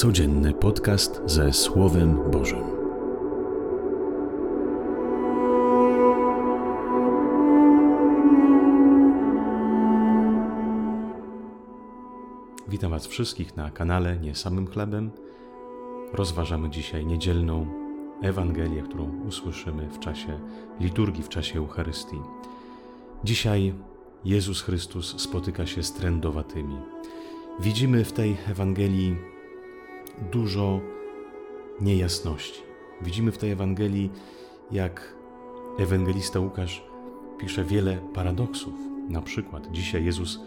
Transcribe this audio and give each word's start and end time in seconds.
Codzienny 0.00 0.52
podcast 0.54 1.20
ze 1.26 1.52
Słowem 1.52 2.30
Bożym. 2.30 2.64
Witam 12.68 12.90
Was 12.90 13.06
wszystkich 13.06 13.56
na 13.56 13.70
kanale 13.70 14.18
Nie 14.18 14.34
Samym 14.34 14.66
Chlebem. 14.66 15.10
Rozważamy 16.12 16.70
dzisiaj 16.70 17.06
niedzielną 17.06 17.66
Ewangelię, 18.22 18.82
którą 18.82 19.22
usłyszymy 19.28 19.88
w 19.90 19.98
czasie 19.98 20.40
liturgii, 20.80 21.22
w 21.22 21.28
czasie 21.28 21.58
Eucharystii. 21.58 22.20
Dzisiaj 23.24 23.74
Jezus 24.24 24.62
Chrystus 24.62 25.20
spotyka 25.20 25.66
się 25.66 25.82
z 25.82 25.92
trędowatymi. 25.92 26.76
Widzimy 27.60 28.04
w 28.04 28.12
tej 28.12 28.36
Ewangelii 28.48 29.39
dużo 30.32 30.80
niejasności. 31.80 32.62
Widzimy 33.02 33.32
w 33.32 33.38
tej 33.38 33.50
Ewangelii, 33.50 34.10
jak 34.70 35.14
ewangelista 35.78 36.40
Łukasz 36.40 36.82
pisze 37.38 37.64
wiele 37.64 37.98
paradoksów. 38.14 38.74
Na 39.08 39.22
przykład 39.22 39.70
dzisiaj 39.70 40.04
Jezus 40.04 40.40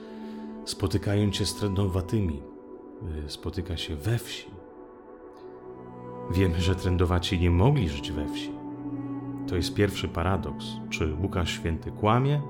spotykając 0.65 1.35
się 1.35 1.45
z 1.45 1.55
trędowatymi, 1.55 2.41
y, 3.25 3.29
spotyka 3.29 3.77
się 3.77 3.95
we 3.95 4.17
wsi. 4.17 4.47
Wiemy, 6.31 6.61
że 6.61 6.75
trędowaci 6.75 7.39
nie 7.39 7.51
mogli 7.51 7.89
żyć 7.89 8.11
we 8.11 8.29
wsi. 8.33 8.51
To 9.47 9.55
jest 9.55 9.73
pierwszy 9.73 10.07
paradoks. 10.07 10.65
Czy 10.89 11.15
Łukasz 11.21 11.51
Święty 11.51 11.91
kłamie? 11.91 12.41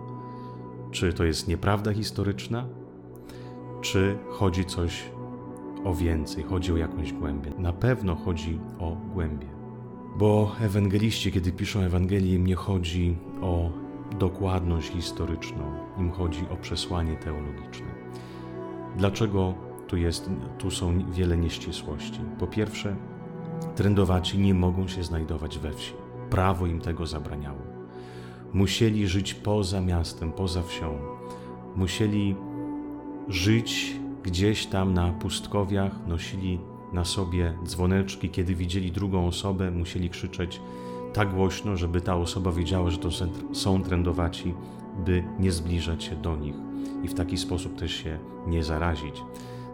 Czy 0.91 1.13
to 1.13 1.23
jest 1.23 1.47
nieprawda 1.47 1.93
historyczna? 1.93 2.67
Czy 3.81 4.17
chodzi 4.29 4.65
coś 4.65 5.03
o 5.83 5.95
więcej, 5.95 6.43
chodzi 6.43 6.73
o 6.73 6.77
jakąś 6.77 7.13
głębię? 7.13 7.51
Na 7.57 7.73
pewno 7.73 8.15
chodzi 8.15 8.59
o 8.79 8.97
głębię. 9.13 9.47
Bo 10.17 10.55
ewangeliści, 10.61 11.31
kiedy 11.31 11.51
piszą 11.51 11.79
Ewangelię, 11.79 12.35
im 12.35 12.47
nie 12.47 12.55
chodzi 12.55 13.17
o 13.41 13.69
dokładność 14.19 14.91
historyczną, 14.91 15.63
im 15.97 16.11
chodzi 16.11 16.45
o 16.49 16.55
przesłanie 16.55 17.15
teologiczne. 17.15 17.87
Dlaczego 18.97 19.53
tu, 19.87 19.97
jest, 19.97 20.29
tu 20.57 20.71
są 20.71 21.11
wiele 21.11 21.37
nieścisłości? 21.37 22.19
Po 22.39 22.47
pierwsze, 22.47 22.95
trędowaci 23.75 24.37
nie 24.37 24.53
mogą 24.53 24.87
się 24.87 25.03
znajdować 25.03 25.59
we 25.59 25.71
wsi. 25.71 25.93
Prawo 26.29 26.67
im 26.67 26.79
tego 26.79 27.07
zabraniało. 27.07 27.61
Musieli 28.53 29.07
żyć 29.07 29.33
poza 29.33 29.81
miastem, 29.81 30.31
poza 30.31 30.63
wsią. 30.63 30.97
Musieli 31.75 32.35
żyć 33.27 33.95
gdzieś 34.23 34.65
tam 34.65 34.93
na 34.93 35.11
pustkowiach, 35.11 36.07
nosili 36.07 36.59
na 36.93 37.05
sobie 37.05 37.53
dzwoneczki. 37.65 38.29
Kiedy 38.29 38.55
widzieli 38.55 38.91
drugą 38.91 39.27
osobę, 39.27 39.71
musieli 39.71 40.09
krzyczeć 40.09 40.61
tak 41.13 41.33
głośno, 41.33 41.77
żeby 41.77 42.01
ta 42.01 42.15
osoba 42.15 42.51
wiedziała, 42.51 42.89
że 42.89 42.97
to 42.97 43.09
są 43.53 43.83
trędowaci, 43.83 44.53
by 45.05 45.23
nie 45.39 45.51
zbliżać 45.51 46.03
się 46.03 46.15
do 46.15 46.35
nich 46.35 46.55
i 47.03 47.07
w 47.07 47.13
taki 47.13 47.37
sposób 47.37 47.75
też 47.75 47.91
się 47.91 48.19
nie 48.47 48.63
zarazić. 48.63 49.23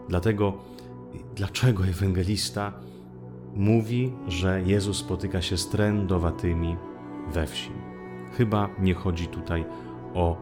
Dlatego, 0.08 0.52
dlaczego 1.36 1.86
ewangelista 1.86 2.72
mówi, 3.54 4.12
że 4.28 4.62
Jezus 4.66 4.96
spotyka 4.96 5.42
się 5.42 5.56
z 5.56 5.68
trędowatymi 5.68 6.76
we 7.32 7.46
wsi? 7.46 7.70
Chyba 8.36 8.68
nie 8.78 8.94
chodzi 8.94 9.26
tutaj 9.26 9.64
o 10.14 10.36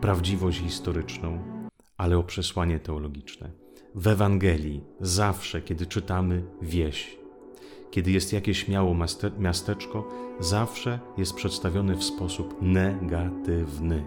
prawdziwość 0.00 0.60
historyczną, 0.60 1.51
ale 2.02 2.18
o 2.18 2.22
przesłanie 2.22 2.78
teologiczne. 2.78 3.50
W 3.94 4.06
Ewangelii 4.06 4.84
zawsze, 5.00 5.62
kiedy 5.62 5.86
czytamy 5.86 6.42
wieś, 6.62 7.18
kiedy 7.90 8.10
jest 8.10 8.32
jakieś 8.32 8.68
miało 8.68 8.96
miasteczko, 9.38 10.08
zawsze 10.40 10.98
jest 11.18 11.34
przedstawione 11.34 11.96
w 11.96 12.04
sposób 12.04 12.56
negatywny. 12.62 14.04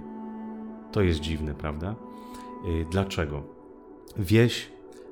To 0.91 1.01
jest 1.01 1.19
dziwne, 1.19 1.53
prawda? 1.53 1.95
Y, 2.67 2.85
dlaczego? 2.91 3.43
Wieś 4.17 4.69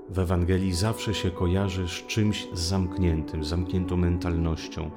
w 0.09 0.19
Ewangelii 0.19 0.73
zawsze 0.73 1.13
się 1.13 1.31
kojarzy 1.31 1.87
z 1.87 2.07
czymś 2.07 2.47
zamkniętym, 2.53 3.43
zamkniętą 3.43 3.97
mentalnością, 3.97 4.91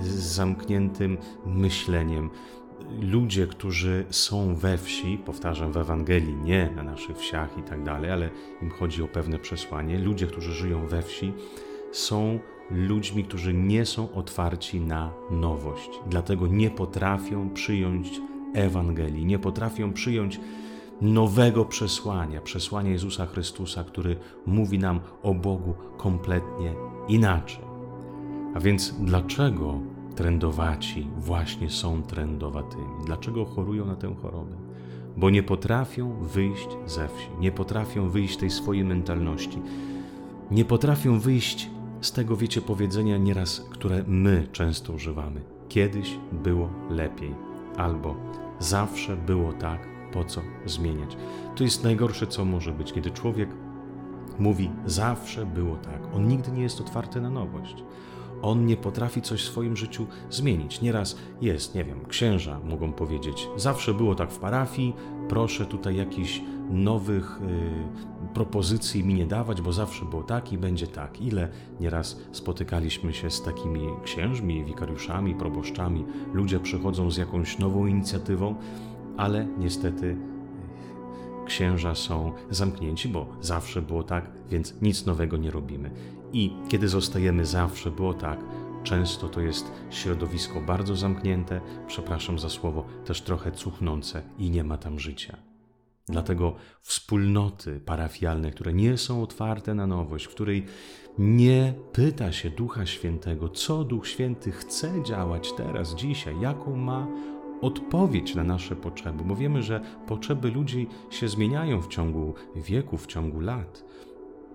z 0.00 0.08
zamkniętym 0.08 1.18
myśleniem. 1.46 2.30
Ludzie, 3.00 3.46
którzy 3.46 4.04
są 4.10 4.54
we 4.54 4.78
wsi, 4.78 5.18
powtarzam 5.26 5.72
w 5.72 5.76
Ewangelii, 5.76 6.36
nie 6.36 6.70
na 6.76 6.82
naszych 6.82 7.16
wsiach 7.16 7.58
i 7.58 7.62
tak 7.62 7.82
dalej, 7.82 8.10
ale 8.10 8.30
im 8.62 8.70
chodzi 8.70 9.02
o 9.02 9.08
pewne 9.08 9.38
przesłanie, 9.38 9.98
ludzie, 9.98 10.26
którzy 10.26 10.52
żyją 10.52 10.86
we 10.86 11.02
wsi, 11.02 11.32
są 11.92 12.38
ludźmi, 12.70 13.24
którzy 13.24 13.54
nie 13.54 13.86
są 13.86 14.12
otwarci 14.12 14.80
na 14.80 15.12
nowość. 15.30 15.90
Dlatego 16.06 16.46
nie 16.46 16.70
potrafią 16.70 17.50
przyjąć 17.50 18.20
Ewangelii, 18.54 19.26
nie 19.26 19.38
potrafią 19.38 19.92
przyjąć 19.92 20.40
nowego 21.00 21.64
przesłania, 21.64 22.40
przesłania 22.40 22.90
Jezusa 22.90 23.26
Chrystusa, 23.26 23.84
który 23.84 24.16
mówi 24.46 24.78
nam 24.78 25.00
o 25.22 25.34
Bogu 25.34 25.74
kompletnie 25.96 26.74
inaczej. 27.08 27.64
A 28.54 28.60
więc 28.60 28.94
dlaczego 29.00 29.80
trędowaci 30.20 31.06
właśnie 31.18 31.70
są 31.70 32.02
trędowatymi? 32.02 33.04
Dlaczego 33.06 33.44
chorują 33.44 33.86
na 33.86 33.96
tę 33.96 34.14
chorobę? 34.22 34.56
Bo 35.16 35.30
nie 35.30 35.42
potrafią 35.42 36.12
wyjść 36.22 36.68
ze 36.86 37.08
wsi, 37.08 37.28
nie 37.38 37.52
potrafią 37.52 38.08
wyjść 38.08 38.36
tej 38.36 38.50
swojej 38.50 38.84
mentalności, 38.84 39.58
nie 40.50 40.64
potrafią 40.64 41.18
wyjść 41.18 41.70
z 42.00 42.12
tego, 42.12 42.36
wiecie, 42.36 42.60
powiedzenia 42.60 43.16
nieraz, 43.16 43.66
które 43.70 44.04
my 44.06 44.48
często 44.52 44.92
używamy. 44.92 45.40
Kiedyś 45.68 46.18
było 46.32 46.68
lepiej, 46.90 47.34
albo 47.76 48.16
zawsze 48.58 49.16
było 49.16 49.52
tak, 49.52 49.88
po 50.12 50.24
co 50.24 50.40
zmieniać. 50.66 51.16
To 51.56 51.64
jest 51.64 51.84
najgorsze, 51.84 52.26
co 52.26 52.44
może 52.44 52.72
być, 52.72 52.92
kiedy 52.92 53.10
człowiek 53.10 53.48
mówi 54.38 54.70
zawsze 54.86 55.46
było 55.46 55.76
tak. 55.76 56.14
On 56.14 56.28
nigdy 56.28 56.52
nie 56.52 56.62
jest 56.62 56.80
otwarty 56.80 57.20
na 57.20 57.30
nowość. 57.30 57.84
On 58.42 58.66
nie 58.66 58.76
potrafi 58.76 59.22
coś 59.22 59.42
w 59.42 59.48
swoim 59.48 59.76
życiu 59.76 60.06
zmienić. 60.30 60.80
Nieraz 60.80 61.16
jest, 61.40 61.74
nie 61.74 61.84
wiem, 61.84 62.06
księża 62.08 62.60
mogą 62.64 62.92
powiedzieć, 62.92 63.48
zawsze 63.56 63.94
było 63.94 64.14
tak 64.14 64.32
w 64.32 64.38
parafii, 64.38 64.94
proszę 65.28 65.66
tutaj 65.66 65.96
jakiś 65.96 66.42
nowych 66.70 67.40
y, 67.42 68.34
propozycji 68.34 69.04
mi 69.04 69.14
nie 69.14 69.26
dawać, 69.26 69.62
bo 69.62 69.72
zawsze 69.72 70.04
było 70.04 70.22
tak 70.22 70.52
i 70.52 70.58
będzie 70.58 70.86
tak. 70.86 71.20
Ile 71.20 71.48
nieraz 71.80 72.20
spotykaliśmy 72.32 73.12
się 73.12 73.30
z 73.30 73.42
takimi 73.42 73.80
księżmi, 74.04 74.64
wikariuszami, 74.64 75.34
proboszczami. 75.34 76.04
Ludzie 76.32 76.60
przychodzą 76.60 77.10
z 77.10 77.16
jakąś 77.16 77.58
nową 77.58 77.86
inicjatywą, 77.86 78.54
ale 79.16 79.46
niestety 79.58 80.16
księża 81.50 81.94
są 81.94 82.32
zamknięci, 82.50 83.08
bo 83.08 83.26
zawsze 83.40 83.82
było 83.82 84.02
tak, 84.02 84.30
więc 84.48 84.74
nic 84.82 85.06
nowego 85.06 85.36
nie 85.36 85.50
robimy. 85.50 85.90
I 86.32 86.52
kiedy 86.68 86.88
zostajemy 86.88 87.46
zawsze 87.46 87.90
było 87.90 88.14
tak, 88.14 88.40
często 88.84 89.28
to 89.28 89.40
jest 89.40 89.72
środowisko 89.90 90.60
bardzo 90.60 90.96
zamknięte, 90.96 91.60
przepraszam 91.86 92.38
za 92.38 92.48
słowo, 92.48 92.84
też 93.04 93.20
trochę 93.22 93.52
cuchnące 93.52 94.22
i 94.38 94.50
nie 94.50 94.64
ma 94.64 94.78
tam 94.78 94.98
życia. 94.98 95.36
Dlatego 96.08 96.54
wspólnoty 96.82 97.80
parafialne, 97.80 98.50
które 98.50 98.72
nie 98.72 98.98
są 98.98 99.22
otwarte 99.22 99.74
na 99.74 99.86
nowość, 99.86 100.26
w 100.26 100.30
której 100.34 100.66
nie 101.18 101.74
pyta 101.92 102.32
się 102.32 102.50
Ducha 102.50 102.86
Świętego, 102.86 103.48
co 103.48 103.84
Duch 103.84 104.08
Święty 104.08 104.52
chce 104.52 105.02
działać 105.02 105.52
teraz, 105.52 105.94
dzisiaj, 105.94 106.40
jaką 106.40 106.76
ma 106.76 107.06
odpowiedź 107.60 108.34
na 108.34 108.44
nasze 108.44 108.76
potrzeby, 108.76 109.24
bo 109.24 109.36
wiemy, 109.36 109.62
że 109.62 109.80
potrzeby 110.06 110.50
ludzi 110.50 110.86
się 111.10 111.28
zmieniają 111.28 111.82
w 111.82 111.88
ciągu 111.88 112.34
wieku, 112.56 112.96
w 112.96 113.06
ciągu 113.06 113.40
lat. 113.40 113.84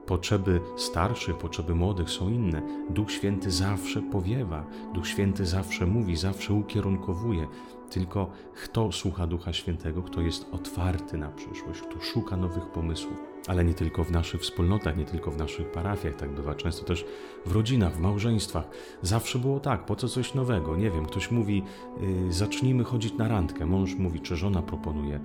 Potrzeby 0.06 0.62
starszych, 0.78 1.38
potrzeby 1.38 1.75
młodych 1.75 2.10
są 2.10 2.30
inne. 2.30 2.62
Duch 2.90 3.12
Święty 3.12 3.52
zawsze 3.52 4.02
powiewa, 4.02 4.66
Duch 4.94 5.07
Święty 5.07 5.46
zawsze 5.46 5.86
mówi, 5.86 6.16
zawsze 6.16 6.54
ukierunkowuje. 6.54 7.48
Tylko 7.90 8.30
kto 8.63 8.92
słucha 8.92 9.28
Ducha 9.28 9.54
Świętego, 9.54 10.04
kto 10.04 10.22
jest 10.22 10.48
otwarty 10.52 11.18
na 11.18 11.30
przyszłość, 11.30 11.81
kto 11.81 12.02
szuka 12.02 12.38
nowych 12.38 12.66
pomysłów. 12.66 13.24
Ale 13.48 13.66
nie 13.66 13.74
tylko 13.74 14.04
w 14.04 14.12
naszych 14.12 14.42
wspólnotach, 14.42 14.98
nie 14.98 15.06
tylko 15.06 15.31
w 15.31 15.38
naszych 15.38 15.72
parafiach, 15.72 16.16
tak 16.16 16.30
bywa 16.30 16.56
często 16.56 16.86
też 16.86 17.06
w 17.46 17.52
rodzinach, 17.52 17.96
w 17.96 18.00
małżeństwach. 18.00 18.69
Zawsze 19.02 19.40
było 19.40 19.60
tak, 19.60 19.86
po 19.86 19.96
co 19.96 20.07
coś 20.07 20.34
nowego? 20.34 20.75
Nie 20.75 20.92
wiem, 20.92 21.06
ktoś 21.06 21.31
mówi, 21.31 21.63
yy, 22.02 22.34
zacznijmy 22.34 22.84
chodzić 22.84 23.13
na 23.13 23.28
randkę. 23.28 23.66
Mąż 23.66 23.96
mówi, 23.96 24.19
czy 24.19 24.36
żona 24.36 24.62
proponuje 24.62 25.19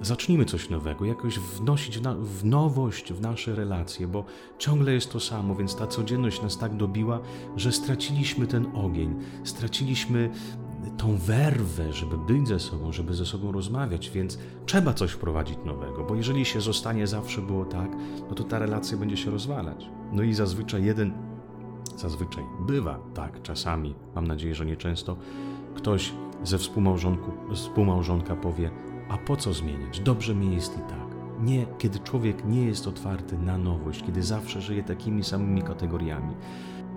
zacznijmy 0.00 0.44
coś 0.44 0.70
nowego, 0.70 1.04
jakoś 1.04 1.38
wnosić 1.38 1.98
w, 1.98 2.02
na, 2.02 2.14
w, 2.14 2.44
nowość 2.44 3.12
w 3.12 3.20
nasze 3.20 3.54
relacje, 3.54 4.08
bo 4.08 4.24
ciągle 4.58 4.92
jest 4.92 5.12
to 5.12 5.20
samo, 5.20 5.54
więc 5.54 5.76
ta 5.76 5.86
codzienność 5.86 6.42
nas 6.42 6.58
tak 6.58 6.76
dobiła, 6.76 7.20
że 7.56 7.72
straciliśmy 7.72 8.46
ten 8.46 8.66
ogień, 8.76 9.14
straciliśmy 9.44 10.30
tą 10.96 11.16
werwę, 11.16 11.92
żeby 11.92 12.18
być 12.18 12.48
ze 12.48 12.60
sobą, 12.60 12.92
żeby 12.92 13.14
ze 13.14 13.26
sobą 13.26 13.52
rozmawiać, 13.52 14.10
więc 14.10 14.38
trzeba 14.66 14.94
coś 14.94 15.10
wprowadzić 15.10 15.58
nowego, 15.64 16.04
bo 16.04 16.14
jeżeli 16.14 16.44
się 16.44 16.60
zostanie 16.60 17.06
zawsze 17.06 17.42
było 17.42 17.64
tak, 17.64 17.90
no 18.28 18.34
to 18.34 18.44
ta 18.44 18.58
relacja 18.58 18.98
będzie 18.98 19.16
się 19.16 19.30
rozwalać. 19.30 19.86
No 20.12 20.22
i 20.22 20.34
zazwyczaj 20.34 20.84
jeden, 20.84 21.12
zazwyczaj 21.96 22.44
bywa 22.60 22.98
tak, 23.14 23.42
czasami, 23.42 23.94
mam 24.14 24.26
nadzieję, 24.26 24.54
że 24.54 24.66
nie 24.66 24.76
często, 24.76 25.16
ktoś 25.74 26.12
ze 26.44 26.58
współmałżonka 27.54 28.36
powie, 28.36 28.70
a 29.10 29.18
po 29.18 29.36
co 29.36 29.52
zmieniać? 29.52 30.00
Dobrze 30.00 30.34
mi 30.34 30.54
jest 30.54 30.78
i 30.78 30.80
tak. 30.80 31.10
Nie, 31.40 31.66
kiedy 31.78 31.98
człowiek 31.98 32.44
nie 32.44 32.64
jest 32.64 32.86
otwarty 32.86 33.38
na 33.38 33.58
nowość, 33.58 34.02
kiedy 34.02 34.22
zawsze 34.22 34.60
żyje 34.60 34.82
takimi 34.82 35.24
samymi 35.24 35.62
kategoriami. 35.62 36.34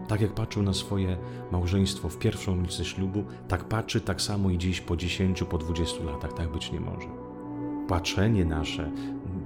Tak 0.07 0.21
jak 0.21 0.33
patrzył 0.33 0.63
na 0.63 0.73
swoje 0.73 1.17
małżeństwo 1.51 2.09
w 2.09 2.17
pierwszą 2.17 2.59
ulicę 2.59 2.85
ślubu, 2.85 3.23
tak 3.47 3.63
patrzy 3.63 4.01
tak 4.01 4.21
samo 4.21 4.49
i 4.49 4.57
dziś 4.57 4.81
po 4.81 4.97
10, 4.97 5.43
po 5.43 5.57
20 5.57 6.03
latach. 6.03 6.33
Tak 6.33 6.51
być 6.51 6.71
nie 6.71 6.79
może. 6.79 7.07
Patrzenie 7.87 8.45
nasze, 8.45 8.91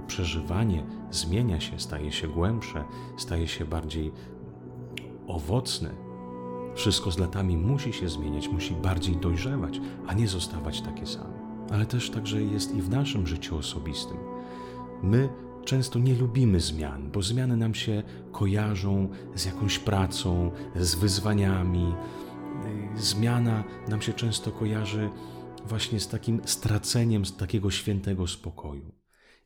przeżywanie 0.06 0.86
zmienia 1.10 1.60
się, 1.60 1.78
staje 1.78 2.12
się 2.12 2.28
głębsze, 2.28 2.84
staje 3.16 3.48
się 3.48 3.64
bardziej 3.64 4.12
owocne. 5.26 5.90
Wszystko 6.74 7.10
z 7.10 7.18
latami 7.18 7.56
musi 7.56 7.92
się 7.92 8.08
zmieniać, 8.08 8.48
musi 8.48 8.74
bardziej 8.74 9.16
dojrzewać, 9.16 9.80
a 10.06 10.14
nie 10.14 10.28
zostawać 10.28 10.80
takie 10.80 11.06
same. 11.06 11.37
Ale 11.70 11.86
też 11.86 12.10
także 12.10 12.42
jest 12.42 12.74
i 12.74 12.82
w 12.82 12.90
naszym 12.90 13.26
życiu 13.26 13.56
osobistym. 13.56 14.16
My 15.02 15.28
często 15.64 15.98
nie 15.98 16.14
lubimy 16.14 16.60
zmian, 16.60 17.10
bo 17.10 17.22
zmiany 17.22 17.56
nam 17.56 17.74
się 17.74 18.02
kojarzą 18.32 19.08
z 19.34 19.44
jakąś 19.44 19.78
pracą, 19.78 20.50
z 20.76 20.94
wyzwaniami. 20.94 21.94
Zmiana 22.96 23.64
nam 23.88 24.02
się 24.02 24.12
często 24.12 24.52
kojarzy 24.52 25.10
właśnie 25.66 26.00
z 26.00 26.08
takim 26.08 26.40
straceniem 26.44 27.26
z 27.26 27.36
takiego 27.36 27.70
świętego 27.70 28.26
spokoju. 28.26 28.92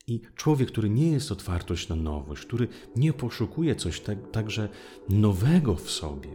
I 0.06 0.20
człowiek, 0.34 0.68
który 0.68 0.90
nie 0.90 1.10
jest 1.10 1.32
otwartość 1.32 1.88
na 1.88 1.96
nowość, 1.96 2.46
który 2.46 2.68
nie 2.96 3.12
poszukuje 3.12 3.74
coś 3.74 4.00
tak, 4.00 4.30
także 4.30 4.68
nowego 5.08 5.74
w 5.74 5.90
sobie, 5.90 6.30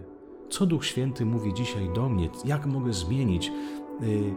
co 0.50 0.66
Duch 0.66 0.86
Święty 0.86 1.26
mówi 1.26 1.54
dzisiaj 1.54 1.94
do 1.96 2.10
mnie, 2.10 2.30
jak 2.46 2.66
mogę 2.66 2.94
zmienić, 2.94 3.52
y, 4.04 4.34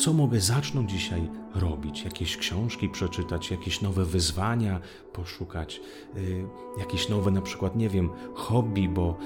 co 0.00 0.12
mogę 0.12 0.40
zacząć 0.40 0.90
dzisiaj 0.90 1.28
robić? 1.54 2.04
Jakieś 2.04 2.36
książki 2.36 2.88
przeczytać, 2.88 3.50
jakieś 3.50 3.80
nowe 3.80 4.04
wyzwania 4.04 4.80
poszukać, 5.12 5.80
y, 6.16 6.44
jakieś 6.78 7.08
nowe, 7.08 7.30
na 7.30 7.42
przykład, 7.42 7.76
nie 7.76 7.88
wiem, 7.88 8.10
hobby, 8.34 8.88
bo 8.88 9.16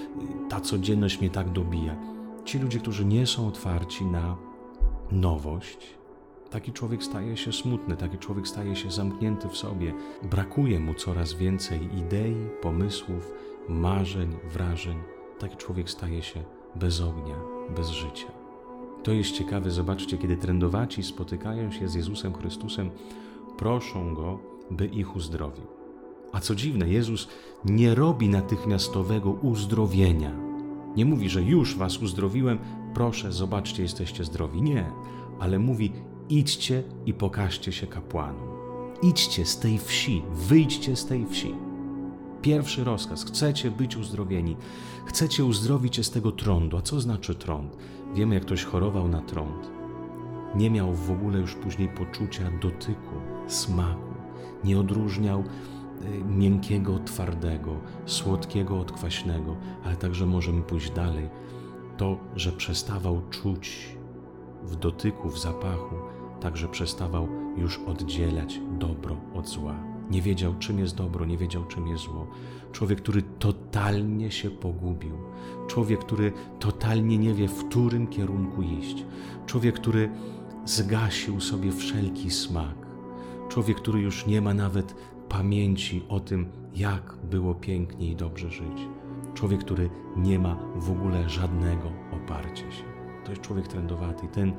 y, 0.47 0.49
ta 0.49 0.61
codzienność 0.61 1.21
mnie 1.21 1.31
tak 1.31 1.53
dobija. 1.53 1.97
Ci 2.45 2.59
ludzie, 2.59 2.79
którzy 2.79 3.05
nie 3.05 3.27
są 3.27 3.49
otwarci 3.49 4.05
na 4.05 4.37
nowość, 5.13 5.79
taki 6.51 6.73
człowiek 6.73 7.05
staje 7.05 7.37
się 7.37 7.53
smutny, 7.53 7.97
taki 7.97 8.19
człowiek 8.19 8.49
staje 8.49 8.77
się 8.77 8.91
zamknięty 8.91 9.49
w 9.49 9.57
sobie. 9.57 9.95
Brakuje 10.23 10.81
mu 10.81 10.95
coraz 10.95 11.33
więcej 11.33 11.99
idei, 11.99 12.37
pomysłów, 12.63 13.33
marzeń, 13.69 14.37
wrażeń. 14.45 14.99
Taki 15.39 15.57
człowiek 15.57 15.91
staje 15.91 16.23
się 16.23 16.45
bez 16.75 17.01
ognia, 17.01 17.37
bez 17.77 17.89
życia. 17.89 18.44
To 19.05 19.13
jest 19.13 19.31
ciekawe, 19.31 19.71
zobaczcie, 19.71 20.19
kiedy 20.19 20.37
trendowaci 20.37 21.03
spotykają 21.03 21.73
się 21.73 21.89
z 21.89 21.95
Jezusem 21.95 22.35
Chrystusem, 22.35 22.91
proszą 23.59 24.15
Go, 24.15 24.39
by 24.71 24.87
ich 24.87 25.17
uzdrowił. 25.17 25.65
A 26.33 26.41
co 26.41 26.55
dziwne, 26.55 26.89
Jezus 26.89 27.29
nie 27.65 27.95
robi 27.95 28.29
natychmiastowego 28.29 29.31
uzdrowienia. 29.31 30.33
Nie 30.97 31.05
mówi, 31.05 31.29
że 31.29 31.43
już 31.43 31.77
was 31.77 32.03
uzdrowiłem, 32.03 32.59
proszę, 32.95 33.33
zobaczcie, 33.33 33.83
jesteście 33.83 34.25
zdrowi. 34.25 34.63
Nie, 34.63 34.93
ale 35.41 35.59
mówi: 35.59 35.93
idźcie 36.29 36.83
i 37.07 37.15
pokażcie 37.15 37.73
się 37.73 37.87
kapłanom. 37.87 38.49
Idźcie 39.03 39.47
z 39.47 39.59
tej 39.59 39.79
wsi, 39.79 40.23
wyjdźcie 40.33 40.97
z 40.97 41.07
tej 41.07 41.27
wsi. 41.27 41.55
Pierwszy 42.43 42.85
rozkaz: 42.85 43.25
chcecie 43.25 43.71
być 43.71 43.97
uzdrowieni, 43.97 44.57
chcecie 45.07 45.45
uzdrowić 45.45 45.97
się 45.97 46.05
z 46.05 46.11
tego 46.11 46.33
trądu. 46.33 46.77
A 46.77 46.83
co 46.83 47.01
znaczy 47.01 47.35
trąd? 47.35 47.77
Wiemy, 48.15 48.35
jak 48.35 48.45
ktoś 48.45 48.65
chorował 48.65 49.09
na 49.09 49.21
trąd. 49.21 49.71
Nie 50.55 50.71
miał 50.71 50.93
w 50.93 51.11
ogóle 51.11 51.39
już 51.39 51.55
później 51.55 51.89
poczucia 51.89 52.51
dotyku, 52.63 53.15
smaku. 53.47 54.15
Nie 54.65 54.79
odróżniał 54.79 55.41
y, 55.41 56.25
miękkiego 56.25 56.95
od 56.95 57.05
twardego, 57.05 57.77
słodkiego 58.07 58.81
od 58.81 58.93
kwaśnego, 58.93 59.57
ale 59.85 59.97
także 59.97 60.27
możemy 60.27 60.63
pójść 60.63 60.91
dalej. 60.91 61.29
To, 61.97 62.19
że 62.37 62.53
przestawał 62.53 63.23
czuć 63.31 63.97
w 64.63 64.77
dotyku, 64.77 65.29
w 65.29 65.39
zapachu, 65.39 65.95
także 66.41 66.69
przestawał 66.69 67.29
już 67.57 67.79
oddzielać 67.79 68.61
dobro 68.79 69.17
od 69.35 69.49
zła 69.49 69.94
nie 70.11 70.23
wiedział, 70.23 70.55
czym 70.59 70.79
jest 70.79 70.97
dobro, 70.97 71.25
nie 71.25 71.37
wiedział, 71.37 71.65
czym 71.65 71.87
jest 71.87 72.05
zło. 72.05 72.27
Człowiek, 72.73 73.01
który 73.01 73.23
totalnie 73.23 74.31
się 74.31 74.51
pogubił. 74.51 75.13
Człowiek, 75.67 76.01
który 76.01 76.33
totalnie 76.59 77.19
nie 77.19 77.35
wie, 77.35 77.49
w 77.49 77.69
którym 77.69 78.07
kierunku 78.07 78.63
iść. 78.63 79.05
Człowiek, 79.47 79.75
który 79.75 80.11
zgasił 80.65 81.41
sobie 81.41 81.73
wszelki 81.73 82.31
smak. 82.31 82.75
Człowiek, 83.49 83.77
który 83.77 84.01
już 84.01 84.27
nie 84.27 84.41
ma 84.41 84.55
nawet 84.55 84.95
pamięci 85.29 86.03
o 86.09 86.21
tym, 86.21 86.47
jak 86.75 87.17
było 87.31 87.55
pięknie 87.55 88.11
i 88.11 88.17
dobrze 88.17 88.51
żyć. 88.51 88.89
Człowiek, 89.35 89.61
który 89.61 89.91
nie 90.17 90.39
ma 90.39 90.57
w 90.77 90.91
ogóle 90.91 91.29
żadnego 91.29 91.93
oparcia 92.13 92.71
się. 92.71 92.85
To 93.25 93.31
jest 93.31 93.43
człowiek 93.43 93.69
trendowaty. 93.69 94.27
Ten 94.29 94.53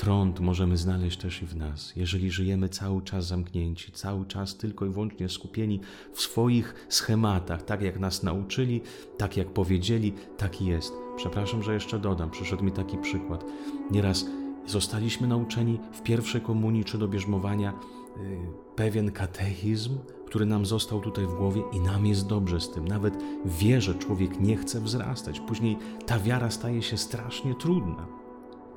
Trąd 0.00 0.40
możemy 0.40 0.76
znaleźć 0.76 1.18
też 1.18 1.42
i 1.42 1.46
w 1.46 1.56
nas, 1.56 1.96
jeżeli 1.96 2.30
żyjemy 2.30 2.68
cały 2.68 3.02
czas 3.02 3.26
zamknięci, 3.26 3.92
cały 3.92 4.26
czas 4.26 4.56
tylko 4.56 4.86
i 4.86 4.88
wyłącznie 4.88 5.28
skupieni 5.28 5.80
w 6.12 6.20
swoich 6.20 6.86
schematach, 6.88 7.62
tak 7.62 7.82
jak 7.82 7.98
nas 7.98 8.22
nauczyli, 8.22 8.80
tak 9.18 9.36
jak 9.36 9.48
powiedzieli, 9.48 10.12
tak 10.36 10.62
jest. 10.62 10.92
Przepraszam, 11.16 11.62
że 11.62 11.74
jeszcze 11.74 11.98
dodam, 11.98 12.30
przyszedł 12.30 12.64
mi 12.64 12.72
taki 12.72 12.98
przykład. 12.98 13.44
Nieraz 13.90 14.26
zostaliśmy 14.66 15.26
nauczeni 15.26 15.78
w 15.92 16.02
pierwszej 16.02 16.40
komunii 16.40 16.84
czy 16.84 16.98
do 16.98 17.08
bierzmowania 17.08 17.72
yy, 18.16 18.38
pewien 18.76 19.12
katechizm, 19.12 19.98
który 20.26 20.46
nam 20.46 20.66
został 20.66 21.00
tutaj 21.00 21.26
w 21.26 21.34
głowie 21.34 21.62
i 21.72 21.80
nam 21.80 22.06
jest 22.06 22.26
dobrze 22.26 22.60
z 22.60 22.70
tym. 22.70 22.88
Nawet 22.88 23.14
wie, 23.44 23.80
że 23.80 23.94
człowiek 23.94 24.40
nie 24.40 24.56
chce 24.56 24.80
wzrastać. 24.80 25.40
Później 25.40 25.76
ta 26.06 26.18
wiara 26.18 26.50
staje 26.50 26.82
się 26.82 26.98
strasznie 26.98 27.54
trudna 27.54 28.19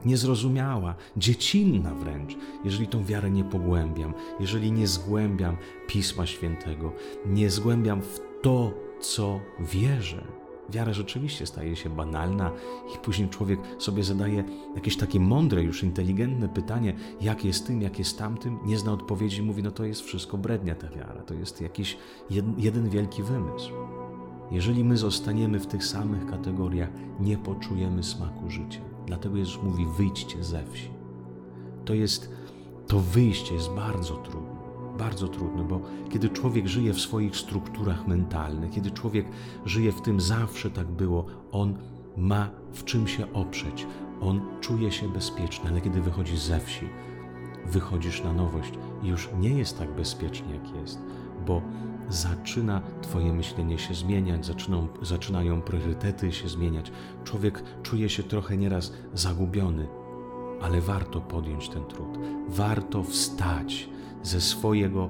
niezrozumiała, 0.05 0.95
dziecinna 1.17 1.94
wręcz, 1.94 2.38
jeżeli 2.65 2.88
tą 2.88 3.05
wiarę 3.05 3.31
nie 3.31 3.44
pogłębiam, 3.44 4.13
jeżeli 4.39 4.71
nie 4.71 4.88
zgłębiam 4.88 5.57
Pisma 5.88 6.25
Świętego, 6.25 6.94
nie 7.25 7.50
zgłębiam 7.50 8.01
w 8.01 8.19
to, 8.41 8.73
co 9.01 9.39
wierzę. 9.59 10.23
Wiara 10.69 10.94
rzeczywiście 10.94 11.45
staje 11.45 11.75
się 11.75 11.89
banalna 11.89 12.51
i 12.95 12.97
później 12.97 13.30
człowiek 13.30 13.59
sobie 13.78 14.04
zadaje 14.04 14.44
jakieś 14.75 14.97
takie 14.97 15.19
mądre, 15.19 15.63
już 15.63 15.83
inteligentne 15.83 16.49
pytanie, 16.49 16.95
jak 17.21 17.45
jest 17.45 17.68
tym, 17.68 17.81
jak 17.81 17.99
jest 17.99 18.18
tamtym, 18.18 18.59
nie 18.66 18.78
zna 18.78 18.92
odpowiedzi 18.92 19.42
mówi, 19.42 19.63
no 19.63 19.71
to 19.71 19.85
jest 19.85 20.01
wszystko 20.01 20.37
brednia 20.37 20.75
ta 20.75 20.89
wiara, 20.89 21.21
to 21.21 21.33
jest 21.33 21.61
jakiś 21.61 21.97
jeden 22.57 22.89
wielki 22.89 23.23
wymysł. 23.23 23.71
Jeżeli 24.54 24.83
my 24.83 24.98
zostaniemy 24.98 25.60
w 25.60 25.68
tych 25.68 25.86
samych 25.86 26.26
kategoriach, 26.26 26.90
nie 27.19 27.38
poczujemy 27.38 28.04
smaku 28.04 28.50
życia. 28.50 28.81
Dlatego 29.06 29.38
Jezus 29.38 29.64
mówi: 29.64 29.86
wyjdźcie 29.98 30.44
ze 30.44 30.64
wsi. 30.66 30.90
To 31.86 31.94
jest, 31.94 32.31
to 32.88 33.00
wyjście 33.00 33.54
jest 33.54 33.69
bardzo 33.69 34.16
trudne. 34.16 34.54
Bardzo 34.98 35.28
trudne, 35.28 35.64
bo 35.64 35.81
kiedy 36.10 36.30
człowiek 36.30 36.68
żyje 36.68 36.94
w 36.94 37.00
swoich 37.00 37.38
strukturach 37.38 38.07
mentalnych, 38.07 38.72
kiedy 38.72 38.92
człowiek 38.92 39.26
żyje 39.66 39.92
w 39.92 40.02
tym 40.02 40.22
zawsze 40.22 40.69
tak 40.69 40.88
było, 40.88 41.26
on 41.52 41.78
ma 42.18 42.50
w 42.74 42.83
czym 42.83 43.07
się 43.07 43.33
oprzeć, 43.33 43.88
on 44.22 44.42
czuje 44.62 44.92
się 44.92 45.10
bezpieczny, 45.10 45.69
ale 45.69 45.81
kiedy 45.81 46.02
wychodzi 46.02 46.38
ze 46.38 46.60
wsi, 46.60 46.90
wychodzisz 47.66 48.24
na 48.24 48.33
nowość 48.33 48.74
i 49.04 49.07
już 49.07 49.30
nie 49.40 49.50
jest 49.50 49.78
tak 49.80 49.95
bezpiecznie, 49.95 50.54
jak 50.54 50.76
jest, 50.76 51.00
bo 51.48 51.62
zaczyna 52.10 52.81
Twoje 53.02 53.33
myślenie 53.33 53.78
się 53.78 53.94
zmieniać, 53.94 54.45
zaczyną, 54.45 54.88
zaczynają 55.02 55.62
priorytety 55.62 56.31
się 56.31 56.50
zmieniać. 56.50 56.92
Człowiek 57.24 57.64
czuje 57.83 58.10
się 58.10 58.24
trochę 58.24 58.57
nieraz 58.57 58.94
zagubiony, 59.14 59.88
ale 60.62 60.81
warto 60.81 61.22
podjąć 61.22 61.69
ten 61.69 61.86
trud. 61.86 62.18
Warto 62.50 63.04
wstać 63.04 63.90
ze 64.24 64.42
swojego, 64.42 65.10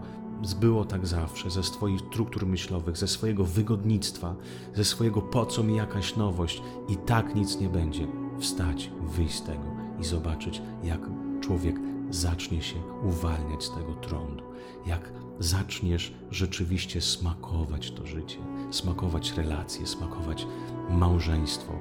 było 0.60 0.86
tak 0.86 1.08
zawsze, 1.08 1.50
ze 1.50 1.64
swoich 1.64 2.02
struktur 2.02 2.46
myślowych, 2.46 2.98
ze 2.98 3.08
swojego 3.08 3.44
wygodnictwa, 3.44 4.36
ze 4.76 4.86
swojego 4.86 5.22
po 5.22 5.46
co 5.46 5.64
mi 5.64 5.76
jakaś 5.76 6.16
nowość 6.16 6.62
i 6.90 6.98
tak 6.98 7.36
nic 7.36 7.60
nie 7.60 7.70
będzie. 7.70 8.08
Wstać, 8.40 8.92
wyjść 9.02 9.36
z 9.36 9.44
tego 9.44 9.66
i 10.00 10.04
zobaczyć, 10.04 10.62
jak 10.84 11.00
człowiek 11.42 11.76
zacznie 12.14 12.62
się 12.62 12.76
uwalniać 13.04 13.64
z 13.64 13.72
tego 13.72 13.94
trądu, 13.94 14.44
jak 14.86 15.12
zaczniesz 15.40 16.14
rzeczywiście 16.32 17.02
smakować 17.02 17.92
to 17.92 18.06
życie, 18.06 18.38
smakować 18.72 19.32
relacje, 19.32 19.88
smakować 19.88 20.48
małżeństwo, 20.90 21.74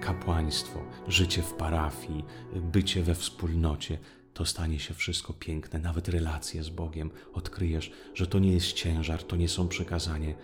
kapłaństwo, 0.00 0.80
życie 1.08 1.42
w 1.42 1.52
parafii, 1.52 2.24
bycie 2.54 3.02
we 3.02 3.14
wspólnocie, 3.14 3.98
to 4.34 4.46
stanie 4.46 4.78
się 4.78 4.94
wszystko 4.94 5.32
piękne, 5.32 5.78
nawet 5.78 6.08
relacje 6.08 6.62
z 6.62 6.70
Bogiem. 6.70 7.10
Odkryjesz, 7.32 7.92
że 8.14 8.26
to 8.26 8.38
nie 8.38 8.52
jest 8.52 8.72
ciężar, 8.72 9.22
to 9.22 9.36
nie 9.36 9.48
są 9.48 9.68
przekazanie, 9.68 10.34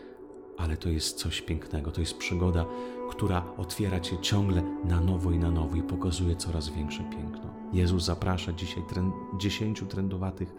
ale 0.58 0.76
to 0.76 0.88
jest 0.88 1.18
coś 1.18 1.42
pięknego, 1.42 1.90
to 1.90 2.00
jest 2.00 2.18
przygoda, 2.18 2.66
która 3.10 3.56
otwiera 3.56 4.00
cię 4.00 4.18
ciągle 4.18 4.62
na 4.84 5.00
nowo 5.00 5.30
i 5.30 5.38
na 5.38 5.50
nowo 5.50 5.76
i 5.76 5.82
pokazuje 5.82 6.36
coraz 6.36 6.68
większe 6.68 7.04
piękno. 7.04 7.55
Jezus 7.72 8.04
zaprasza 8.04 8.52
dzisiaj 8.52 8.82
trend, 8.88 9.14
dziesięciu 9.38 9.86
trendowatych, 9.86 10.54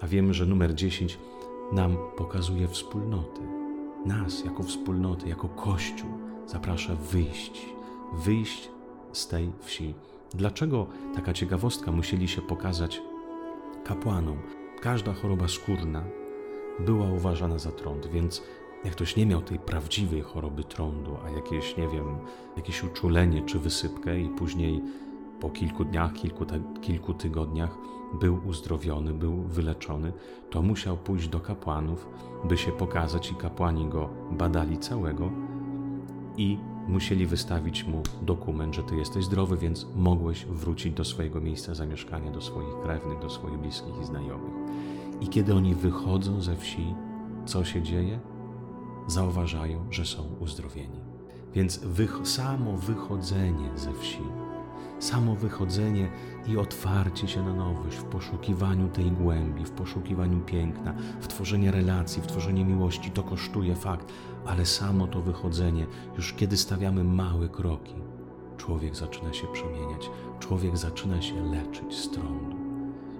a 0.00 0.06
wiemy, 0.06 0.34
że 0.34 0.46
numer 0.46 0.74
dziesięć 0.74 1.18
nam 1.72 1.96
pokazuje 2.16 2.68
wspólnoty. 2.68 3.40
Nas 4.06 4.44
jako 4.44 4.62
wspólnoty, 4.62 5.28
jako 5.28 5.48
Kościół 5.48 6.10
zaprasza 6.46 6.94
wyjść, 6.94 7.66
wyjść 8.12 8.70
z 9.12 9.28
tej 9.28 9.52
wsi. 9.60 9.94
Dlaczego 10.34 10.86
taka 11.14 11.32
ciekawostka 11.32 11.92
musieli 11.92 12.28
się 12.28 12.42
pokazać 12.42 13.02
kapłanom? 13.84 14.38
Każda 14.80 15.12
choroba 15.12 15.48
skórna 15.48 16.04
była 16.80 17.06
uważana 17.06 17.58
za 17.58 17.70
trąd, 17.70 18.06
więc 18.06 18.42
jak 18.84 18.92
ktoś 18.92 19.16
nie 19.16 19.26
miał 19.26 19.42
tej 19.42 19.58
prawdziwej 19.58 20.22
choroby 20.22 20.64
trądu, 20.64 21.16
a 21.26 21.30
jakieś, 21.30 21.76
nie 21.76 21.88
wiem, 21.88 22.18
jakieś 22.56 22.84
uczulenie 22.84 23.42
czy 23.42 23.58
wysypkę 23.58 24.20
i 24.20 24.28
później 24.28 24.82
po 25.40 25.50
kilku 25.50 25.84
dniach, 25.84 26.12
kilku, 26.12 26.44
kilku 26.80 27.14
tygodniach 27.14 27.78
był 28.20 28.40
uzdrowiony, 28.46 29.12
był 29.12 29.42
wyleczony, 29.42 30.12
to 30.50 30.62
musiał 30.62 30.96
pójść 30.96 31.28
do 31.28 31.40
kapłanów, 31.40 32.08
by 32.44 32.56
się 32.56 32.72
pokazać 32.72 33.30
i 33.30 33.34
kapłani 33.34 33.86
go 33.86 34.08
badali 34.30 34.78
całego 34.78 35.30
i 36.36 36.58
musieli 36.88 37.26
wystawić 37.26 37.84
mu 37.84 38.02
dokument, 38.22 38.74
że 38.74 38.82
ty 38.82 38.96
jesteś 38.96 39.24
zdrowy, 39.24 39.56
więc 39.56 39.86
mogłeś 39.96 40.46
wrócić 40.46 40.94
do 40.94 41.04
swojego 41.04 41.40
miejsca 41.40 41.74
zamieszkania, 41.74 42.30
do 42.30 42.40
swoich 42.40 42.80
krewnych, 42.82 43.18
do 43.18 43.30
swoich 43.30 43.58
bliskich 43.58 43.94
i 44.02 44.04
znajomych. 44.04 44.54
I 45.20 45.28
kiedy 45.28 45.54
oni 45.54 45.74
wychodzą 45.74 46.40
ze 46.40 46.56
wsi, 46.56 46.94
co 47.46 47.64
się 47.64 47.82
dzieje? 47.82 48.20
Zauważają, 49.06 49.86
że 49.90 50.06
są 50.06 50.22
uzdrowieni. 50.40 51.00
Więc 51.54 51.80
samo 52.24 52.76
wychodzenie 52.76 53.70
ze 53.76 53.92
wsi 53.92 54.22
samo 54.98 55.34
wychodzenie 55.34 56.10
i 56.46 56.56
otwarcie 56.56 57.28
się 57.28 57.42
na 57.42 57.54
nowość, 57.54 57.96
w 57.96 58.04
poszukiwaniu 58.04 58.88
tej 58.88 59.10
głębi, 59.10 59.64
w 59.64 59.70
poszukiwaniu 59.70 60.40
piękna, 60.40 60.94
w 61.20 61.28
tworzenie 61.28 61.70
relacji, 61.70 62.22
w 62.22 62.26
tworzenie 62.26 62.64
miłości, 62.64 63.10
to 63.10 63.22
kosztuje 63.22 63.74
fakt, 63.74 64.12
ale 64.46 64.66
samo 64.66 65.06
to 65.06 65.20
wychodzenie, 65.20 65.86
już 66.16 66.32
kiedy 66.32 66.56
stawiamy 66.56 67.04
małe 67.04 67.48
kroki, 67.48 67.94
człowiek 68.56 68.96
zaczyna 68.96 69.32
się 69.32 69.46
przemieniać, 69.46 70.10
człowiek 70.40 70.76
zaczyna 70.76 71.22
się 71.22 71.52
leczyć 71.52 71.94
z 71.94 72.10
trądu. 72.10 72.56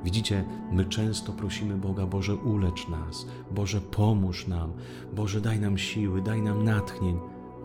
Widzicie, 0.04 0.44
my 0.72 0.84
często 0.84 1.32
prosimy 1.32 1.76
Boga, 1.76 2.06
Boże, 2.06 2.34
ulecz 2.34 2.88
nas, 2.88 3.26
Boże, 3.50 3.80
pomóż 3.80 4.46
nam, 4.46 4.72
Boże, 5.12 5.40
daj 5.40 5.60
nam 5.60 5.78
siły, 5.78 6.22
daj 6.22 6.42
nam 6.42 6.64
natchnień. 6.64 7.18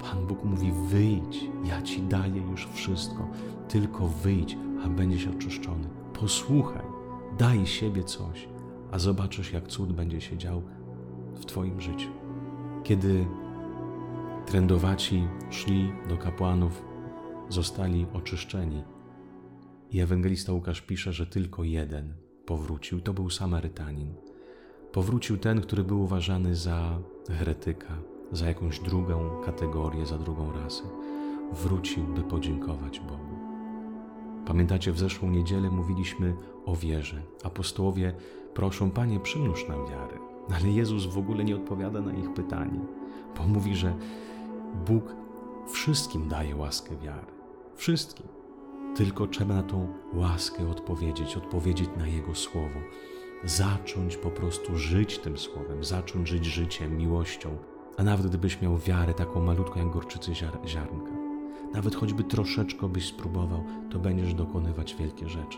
Pan 0.04 0.28
Bóg 0.28 0.44
mówi: 0.44 0.72
wyjdź, 0.88 1.50
ja 1.66 1.82
ci 1.82 2.02
daję 2.02 2.42
już 2.42 2.68
wszystko, 2.68 3.28
tylko 3.68 4.08
wyjdź, 4.08 4.58
a 4.86 4.90
będziesz 4.90 5.28
oczyszczony. 5.28 5.90
Posłuchaj, 6.14 6.86
daj 7.38 7.68
siebie 7.68 8.04
coś, 8.04 8.48
a 8.92 9.00
zobaczysz, 9.00 9.54
jak 9.54 9.68
cud 9.68 9.94
będzie 9.94 10.22
się 10.22 10.38
dział 10.38 10.62
w 11.36 11.46
Twoim 11.46 11.82
życiu. 11.82 12.10
Kiedy 12.84 13.26
trędowaci 14.46 15.28
szli 15.50 15.92
do 16.10 16.18
kapłanów, 16.18 16.84
zostali 17.50 18.06
oczyszczeni. 18.14 18.84
I 19.92 20.00
ewangelista 20.00 20.54
Łukasz 20.54 20.82
pisze, 20.82 21.14
że 21.14 21.28
tylko 21.28 21.64
jeden 21.64 22.14
powrócił. 22.46 23.02
To 23.02 23.14
był 23.14 23.30
Samarytanin. 23.30 24.14
Powrócił 24.92 25.38
ten, 25.38 25.62
który 25.62 25.84
był 25.84 26.02
uważany 26.02 26.56
za 26.56 27.00
heretyka, 27.30 27.98
za 28.34 28.48
jakąś 28.48 28.80
drugą 28.80 29.30
kategorię, 29.46 30.06
za 30.06 30.18
drugą 30.18 30.52
rasę. 30.52 30.84
Wrócił, 31.52 32.04
by 32.04 32.22
podziękować 32.22 33.00
Bogu. 33.00 33.38
Pamiętacie, 34.46 34.92
w 34.92 35.00
zeszłą 35.00 35.30
niedzielę 35.30 35.70
mówiliśmy 35.70 36.36
o 36.66 36.76
wierze. 36.76 37.22
Apostołowie 37.44 38.14
proszą, 38.54 38.92
Panie, 38.92 39.20
przymnóż 39.20 39.68
nam 39.68 39.88
wiary. 39.88 40.18
Ale 40.56 40.70
Jezus 40.70 41.06
w 41.06 41.18
ogóle 41.18 41.44
nie 41.44 41.56
odpowiada 41.56 42.02
na 42.02 42.14
ich 42.14 42.34
pytanie, 42.34 42.80
bo 43.38 43.44
mówi, 43.44 43.76
że 43.76 43.94
Bóg 44.88 45.16
wszystkim 45.68 46.28
daje 46.28 46.56
łaskę 46.56 46.98
wiary. 46.98 47.32
Wszystkim. 47.76 48.28
Tylko 48.96 49.28
trzeba 49.28 49.56
na 49.56 49.64
tą 49.64 49.88
łaskę 50.14 50.70
odpowiedzieć, 50.70 51.38
odpowiedzieć 51.38 51.90
na 51.98 52.08
Jego 52.08 52.36
słowo. 52.36 52.80
Zacząć 53.44 54.18
po 54.18 54.32
prostu 54.32 54.78
żyć 54.78 55.20
tym 55.20 55.38
słowem, 55.38 55.84
zacząć 55.84 56.28
żyć 56.28 56.46
życiem, 56.46 56.98
miłością, 56.98 57.58
a 57.98 58.04
nawet 58.04 58.28
gdybyś 58.28 58.62
miał 58.62 58.78
wiarę 58.78 59.14
taką 59.14 59.42
malutką 59.42 59.80
jak 59.80 59.90
gorczycy 59.90 60.32
ziar- 60.32 60.68
ziarnka, 60.68 61.12
nawet 61.74 61.96
choćby 61.96 62.24
troszeczkę 62.24 62.90
byś 62.90 63.08
spróbował, 63.08 63.64
to 63.92 64.00
będziesz 64.00 64.34
dokonywać 64.34 64.96
wielkie 64.96 65.30
rzeczy. 65.30 65.58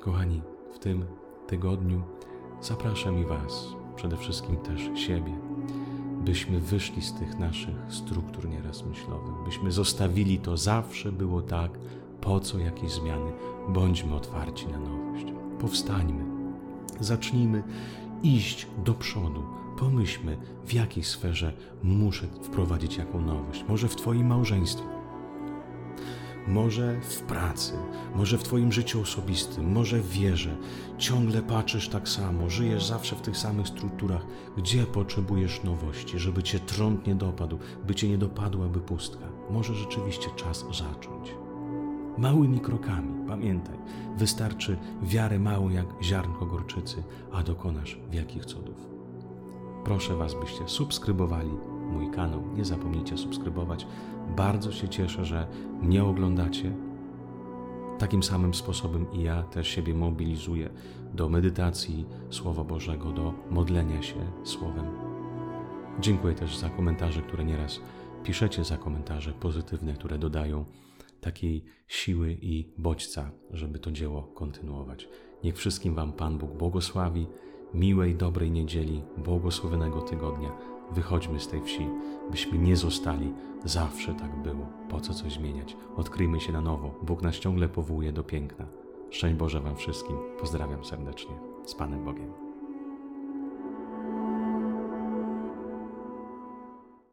Kochani, 0.00 0.42
w 0.72 0.78
tym 0.78 1.04
tygodniu 1.46 2.02
zapraszam 2.60 3.18
i 3.18 3.24
Was, 3.24 3.66
przede 3.96 4.16
wszystkim 4.16 4.56
też 4.56 4.90
siebie, 4.94 5.32
byśmy 6.24 6.60
wyszli 6.60 7.02
z 7.02 7.12
tych 7.14 7.38
naszych 7.38 7.76
struktur 7.88 8.48
nieraz 8.48 8.84
myślowych, 8.84 9.34
byśmy 9.44 9.72
zostawili 9.72 10.38
to 10.38 10.56
zawsze 10.56 11.12
było 11.12 11.42
tak, 11.42 11.78
po 12.20 12.40
co 12.40 12.58
jakieś 12.58 12.92
zmiany, 12.92 13.32
bądźmy 13.68 14.14
otwarci 14.14 14.68
na 14.68 14.78
nowość. 14.78 15.26
Powstańmy, 15.60 16.24
zacznijmy 17.00 17.62
iść 18.22 18.66
do 18.84 18.94
przodu. 18.94 19.42
Pomyślmy, 19.78 20.36
w 20.66 20.72
jakiej 20.72 21.04
sferze 21.04 21.52
muszę 21.82 22.26
wprowadzić 22.42 22.96
jaką 22.96 23.20
nowość. 23.20 23.64
Może 23.68 23.88
w 23.88 23.96
Twoim 23.96 24.26
małżeństwie, 24.26 24.84
może 26.48 27.00
w 27.00 27.22
pracy, 27.22 27.72
może 28.14 28.38
w 28.38 28.42
Twoim 28.42 28.72
życiu 28.72 29.00
osobistym, 29.00 29.72
może 29.72 30.00
w 30.00 30.10
wierze. 30.10 30.56
Ciągle 30.98 31.42
patrzysz 31.42 31.88
tak 31.88 32.08
samo, 32.08 32.50
żyjesz 32.50 32.86
zawsze 32.86 33.16
w 33.16 33.20
tych 33.20 33.36
samych 33.36 33.68
strukturach. 33.68 34.26
Gdzie 34.56 34.86
potrzebujesz 34.86 35.62
nowości, 35.62 36.18
żeby 36.18 36.42
Cię 36.42 36.60
trąd 36.60 37.06
nie 37.06 37.14
dopadł, 37.14 37.58
by 37.86 37.94
Cię 37.94 38.08
nie 38.08 38.18
dopadłaby 38.18 38.80
pustka? 38.80 39.24
Może 39.50 39.74
rzeczywiście 39.74 40.30
czas 40.36 40.64
zacząć. 40.72 41.34
Małymi 42.18 42.60
krokami, 42.60 43.28
pamiętaj, 43.28 43.78
wystarczy 44.16 44.76
wiarę 45.02 45.38
małą 45.38 45.70
jak 45.70 45.86
ziarnko 46.02 46.46
gorczycy, 46.46 47.02
a 47.32 47.42
dokonasz 47.42 47.98
wielkich 48.10 48.44
cudów. 48.44 48.91
Proszę 49.84 50.16
Was, 50.16 50.34
byście 50.34 50.68
subskrybowali 50.68 51.50
mój 51.90 52.10
kanał. 52.10 52.42
Nie 52.54 52.64
zapomnijcie 52.64 53.18
subskrybować. 53.18 53.86
Bardzo 54.36 54.72
się 54.72 54.88
cieszę, 54.88 55.24
że 55.24 55.46
mnie 55.82 56.04
oglądacie. 56.04 56.72
Takim 57.98 58.22
samym 58.22 58.54
sposobem 58.54 59.12
i 59.12 59.22
ja 59.22 59.42
też 59.42 59.68
siebie 59.68 59.94
mobilizuję 59.94 60.70
do 61.14 61.28
medytacji 61.28 62.06
Słowa 62.30 62.64
Bożego, 62.64 63.12
do 63.12 63.34
modlenia 63.50 64.02
się 64.02 64.32
Słowem. 64.44 64.86
Dziękuję 66.00 66.34
też 66.34 66.56
za 66.56 66.70
komentarze, 66.70 67.22
które 67.22 67.44
nieraz 67.44 67.80
piszecie, 68.24 68.64
za 68.64 68.76
komentarze 68.76 69.32
pozytywne, 69.32 69.94
które 69.94 70.18
dodają 70.18 70.64
takiej 71.20 71.64
siły 71.88 72.38
i 72.42 72.72
bodźca, 72.78 73.30
żeby 73.50 73.78
to 73.78 73.92
dzieło 73.92 74.22
kontynuować. 74.22 75.08
Niech 75.44 75.56
wszystkim 75.56 75.94
Wam 75.94 76.12
Pan 76.12 76.38
Bóg 76.38 76.52
błogosławi, 76.52 77.26
miłej, 77.74 78.14
dobrej 78.14 78.50
niedzieli, 78.50 79.02
błogosławionego 79.16 80.00
tygodnia. 80.00 80.52
Wychodźmy 80.90 81.40
z 81.40 81.48
tej 81.48 81.62
wsi, 81.62 81.88
byśmy 82.30 82.58
nie 82.58 82.76
zostali. 82.76 83.32
Zawsze 83.64 84.14
tak 84.14 84.42
było. 84.42 84.66
Po 84.88 85.00
co 85.00 85.14
coś 85.14 85.32
zmieniać? 85.32 85.76
Odkryjmy 85.96 86.40
się 86.40 86.52
na 86.52 86.60
nowo. 86.60 86.94
Bóg 87.02 87.22
nas 87.22 87.36
ciągle 87.36 87.68
powołuje 87.68 88.12
do 88.12 88.24
piękna. 88.24 88.66
Szczęść 89.10 89.36
Boże 89.36 89.60
Wam 89.60 89.76
wszystkim. 89.76 90.16
Pozdrawiam 90.40 90.84
serdecznie. 90.84 91.34
Z 91.64 91.74
Panem 91.74 92.04
Bogiem. 92.04 92.41